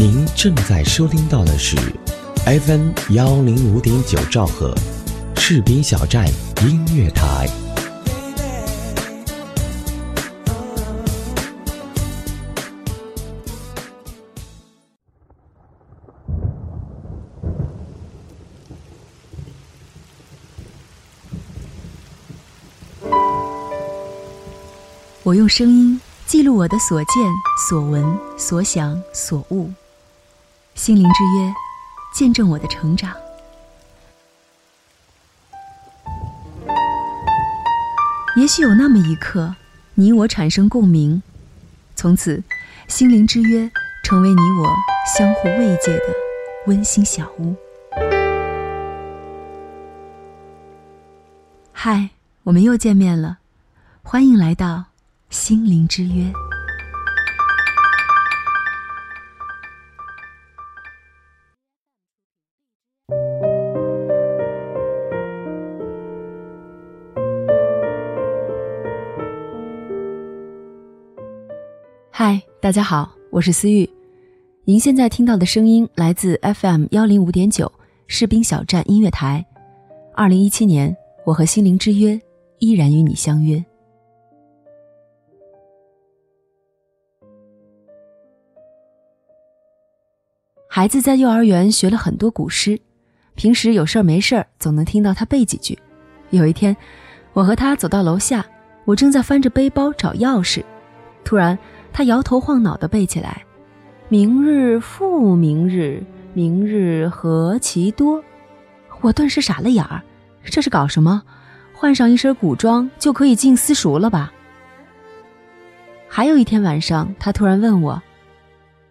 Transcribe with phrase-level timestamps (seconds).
[0.00, 1.76] 您正在收听到的是
[2.46, 4.72] FM 幺零五点九兆赫，
[5.34, 6.24] 士兵小站
[6.62, 7.48] 音乐台。
[25.24, 27.08] 我用声音记录我的所见
[27.68, 29.68] 所闻所想所悟，
[30.78, 31.52] 心灵之约，
[32.14, 33.12] 见证我的成长。
[38.36, 39.56] 也许有那么一刻，
[39.94, 41.20] 你我产生共鸣，
[41.96, 42.40] 从此，
[42.86, 43.68] 心灵之约
[44.04, 44.72] 成为你我
[45.16, 46.04] 相互慰藉的
[46.68, 47.56] 温馨小屋。
[51.72, 52.10] 嗨，
[52.44, 53.38] 我们又见面了，
[54.04, 54.84] 欢迎来到。
[55.28, 56.32] 心灵之约。
[72.20, 73.88] 嗨，大家好，我是思玉。
[74.64, 77.70] 您现在听到的声音来自 FM 幺零五点九
[78.08, 79.46] 士兵小站音乐台。
[80.16, 82.20] 二零一七年，我和心灵之约
[82.58, 83.64] 依然与你相约。
[90.68, 92.80] 孩子在幼儿园学了很多古诗，
[93.36, 95.78] 平时有事儿没事儿总能听到他背几句。
[96.30, 96.76] 有一天，
[97.32, 98.44] 我和他走到楼下，
[98.86, 100.64] 我正在翻着背包找钥匙，
[101.24, 101.56] 突然
[101.92, 103.44] 他摇头晃脑的背起来
[104.08, 108.22] ：“明日复明日，明日何其多。”
[109.00, 110.02] 我顿时傻了眼儿，
[110.44, 111.22] 这是搞什么？
[111.72, 114.32] 换上一身古装就可以进私塾了吧？
[116.08, 118.02] 还有一天晚上，他突然问我：“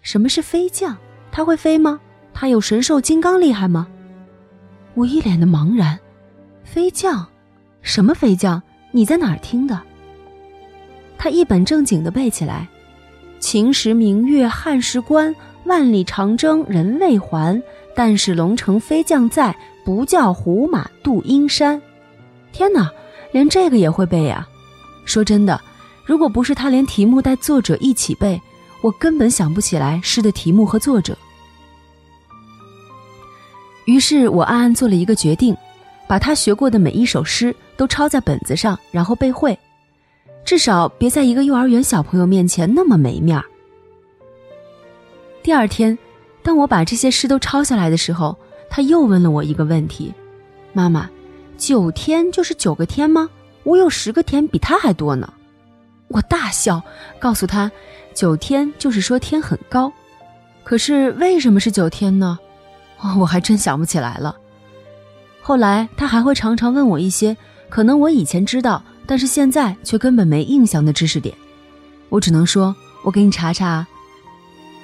[0.00, 0.96] 什么是飞将？”
[1.32, 2.00] 他会飞吗？
[2.32, 3.86] 他有神兽金刚厉害吗？
[4.94, 5.98] 我一脸的茫然。
[6.64, 7.26] 飞将？
[7.82, 8.62] 什么飞将？
[8.92, 9.80] 你在哪儿听的？
[11.18, 12.66] 他一本正经的背起来
[13.40, 15.34] ：“秦时明月汉时关，
[15.64, 17.60] 万里长征人未还。
[17.96, 21.80] 但使龙城飞将在，不教胡马度阴山。”
[22.52, 22.88] 天哪，
[23.32, 24.46] 连这个也会背呀！
[25.04, 25.60] 说真的，
[26.04, 28.40] 如果不是他连题目带作者一起背。
[28.82, 31.14] 我根本想不起来诗的题目和作者，
[33.84, 35.54] 于是我暗暗做了一个决定，
[36.08, 39.58] 把他学过的每一首诗都抄在本子上，然后背会，
[40.44, 43.44] 至少别在一个幼儿园小朋友面前那么没面儿。
[45.42, 45.96] 第二天，
[46.42, 48.36] 当我把这些诗都抄下来的时候，
[48.68, 50.12] 他又问了我一个问题
[50.72, 51.08] ：“妈妈，
[51.56, 53.28] 九天就是九个天吗？
[53.62, 55.32] 我有十个天，比他还多呢。”
[56.08, 56.82] 我大笑，
[57.18, 57.70] 告诉他。
[58.12, 59.90] 九天就是说天很高，
[60.64, 62.38] 可是为什么是九天呢？
[63.00, 64.36] 哦我还真想不起来了。
[65.40, 67.36] 后来他还会常常问我一些
[67.68, 71.36] 可能我以前知道，但是现在却根本没印象的知识点。
[72.10, 72.72] 我只能说，
[73.02, 73.84] 我给你查查。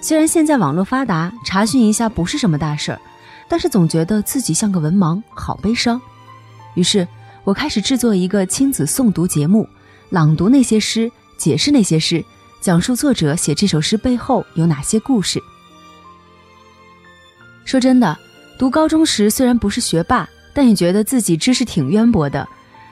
[0.00, 3.00] 虽然现在网络发达，查询一下不是什么大事儿，
[3.46, 6.02] 但是总觉得自己像个文盲，好悲伤。
[6.74, 7.06] 于是
[7.44, 9.68] 我开始制作一个亲子诵读节目，
[10.10, 11.08] 朗读那些诗，
[11.38, 12.24] 解释那些诗。
[12.60, 15.40] 讲述作者写这首诗背后有哪些故事。
[17.64, 18.18] 说真的，
[18.58, 22.48] 读高中时虽然不是学霸，但也觉得自己知识挺渊博的，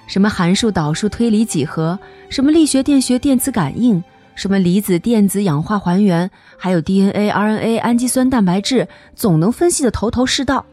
[0.06, 1.98] 什么函数、导数、推理、几何，
[2.28, 4.02] 什么力学、电学、电磁感应，
[4.34, 10.64] 什么离子、电子、氧化还原，还有 DNA、RNA、氨基酸、蛋白质，总能分析的头头是道。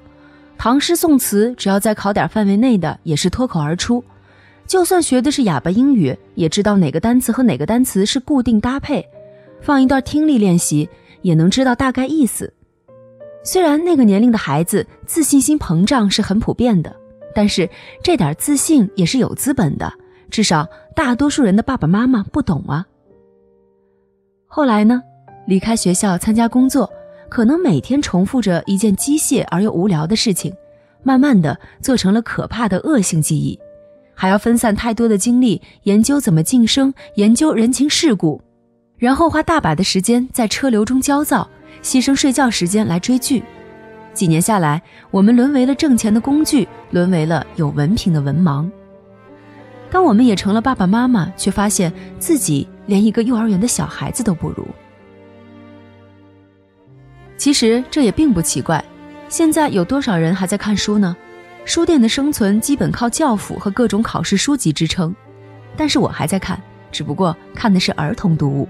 [0.58, 4.04] 唐诗宋词，只要在考点范围内的，也是脱口而出。
[4.68, 9.06] 就算学的是哑巴英语，也知道哪个单词和哪个单词是固定搭配，
[9.60, 10.88] 放一段听力练习，
[11.24, 12.54] 也能知道大概意思。
[13.44, 16.96] 虽然那个年龄的孩子自信心膨胀是很普遍的，
[17.34, 17.70] 但是
[18.04, 19.92] 这点自信也是有资本的，
[20.30, 22.86] 至少大多数人的爸爸妈妈不懂啊。
[24.48, 25.02] 后来呢，
[25.48, 26.92] 离开学校参加工作，
[27.30, 30.54] 可能每天重复着一件机械而又无聊的事情，
[31.04, 33.58] 慢慢的做成了可怕的恶性记忆。
[34.14, 38.40] 还要分散太多的精力研究怎么晋升，研究人情世故，
[38.98, 41.50] 然后花大把的时间在车流中焦躁，
[41.82, 43.42] 牺牲睡觉时间来追剧。
[44.14, 48.70] 几年下来，我们沦为了挣钱的工具，沦为了有文凭的文盲。
[49.90, 54.66] 当我们也成了爸爸妈妈，却发现自己连一个幼儿园的小孩子都不如。
[57.38, 58.84] 其实这也并不奇怪，
[59.28, 61.16] 现在有多少人还在看书呢？
[61.66, 65.16] 书店的生存基本靠教辅和各种考试书籍支撑，
[65.76, 66.62] 但是我还在看，
[66.92, 68.68] 只不过看的是儿童读物。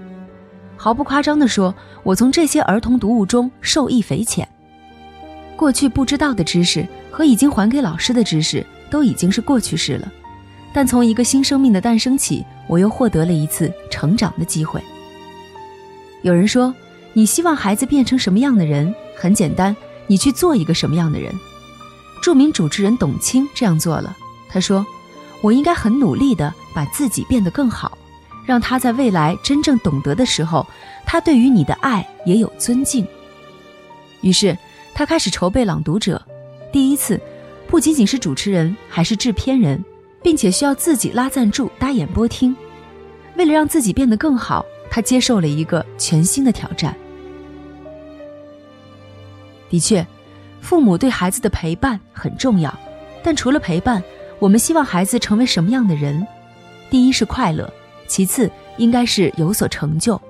[0.76, 4.48] 毫不夸张地说，我从这些儿童读物中受益匪浅。
[5.62, 10.10] 过去不知道的知识和已经还给老师的知识都已经是过去式了，
[10.72, 14.82] 但从一个新生命的诞生起，我又获得了一次成长的机会。
[16.22, 16.74] 有人说，
[17.12, 18.92] 你希望孩子变成什么样的人？
[19.16, 19.76] 很简单，
[20.08, 21.32] 你去做一个什么样的人。
[22.20, 24.16] 著名主持人董卿这样做了。
[24.48, 24.84] 他说
[25.42, 27.96] ：“我应该很努力地把自己变得更好，
[28.44, 30.66] 让他在未来真正懂得的时候，
[31.06, 33.06] 他对于你的爱也有尊敬。”
[34.22, 34.58] 于是。
[34.94, 36.20] 他开始筹备《朗读者》，
[36.70, 37.20] 第一次，
[37.66, 39.82] 不仅仅是主持人，还是制片人，
[40.22, 42.54] 并且需要自己拉赞助、搭演播厅。
[43.36, 46.94] 为了让自己变得更好，他接受了一个全新的挑战。
[49.70, 50.06] 的确，
[50.60, 52.72] 父母对孩子的陪伴很重要，
[53.22, 54.02] 但除了陪伴，
[54.38, 56.24] 我们希望孩子成为什么样的人？
[56.90, 57.72] 第一是快乐，
[58.06, 60.20] 其次应该是有所成就。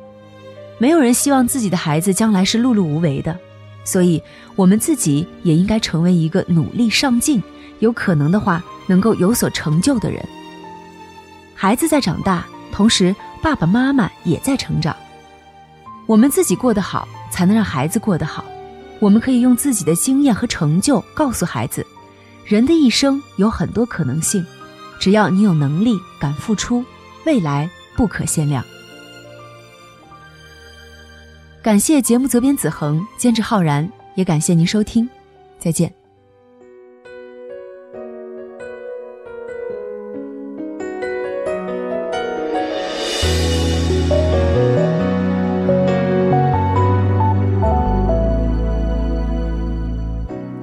[0.79, 3.37] 没有人希望自己的孩子将来是碌碌无为的。
[3.85, 4.23] 所以，
[4.57, 7.43] 我们自己也应该成为一个努力上进、
[7.81, 10.25] 有可能的话能够有所成就的人。
[11.55, 14.97] 孩子在长大，同时爸爸妈妈也在成长。
[16.07, 18.45] 我们自己过得好，才能让孩子过得好。
[18.99, 21.85] 我们可以用自己的经验和成就告诉孩子：
[22.45, 24.45] 人的一生有很多可能性，
[25.01, 26.85] 只要你有能力、敢付出，
[27.25, 28.65] 未来不可限量。
[31.63, 35.09] 感谢节目责编子恒，监制浩然，也感谢您收听，
[35.61, 35.95] 再见。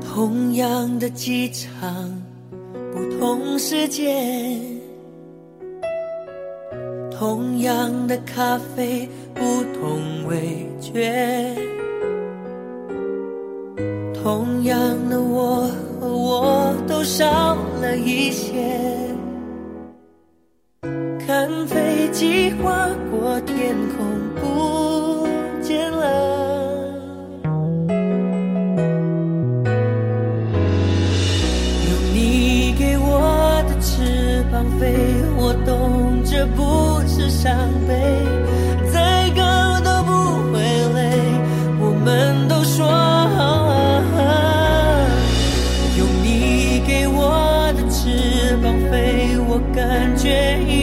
[0.03, 2.21] 同样的机场，
[2.93, 4.61] 不同时间，
[7.19, 9.09] 同样的咖啡。
[9.35, 9.41] 不
[9.77, 11.13] 同味觉，
[14.23, 14.77] 同样
[15.09, 15.69] 的我
[15.99, 18.53] 和我都少了一些。
[21.25, 24.05] 看飞机划过天空，
[24.35, 25.27] 不
[25.61, 26.05] 见了。
[31.85, 34.93] 用你给我的翅膀飞，
[35.37, 35.98] 我懂
[36.39, 37.53] 却不是伤
[37.85, 37.93] 悲。
[38.93, 40.61] 再高都不会
[40.93, 41.01] 累
[41.81, 43.69] 我们都说好
[45.97, 50.78] 用你给我的翅膀飞我感觉已